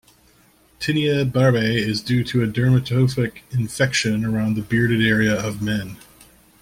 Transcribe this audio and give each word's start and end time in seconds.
Tinea 0.79 1.25
barbae 1.31 1.75
is 1.75 2.01
due 2.01 2.23
to 2.23 2.41
a 2.41 2.47
dermatophytic 2.47 3.41
infection 3.51 4.25
around 4.25 4.55
the 4.55 4.63
bearded 4.63 5.05
area 5.05 5.39
of 5.39 5.61
men. 5.61 5.97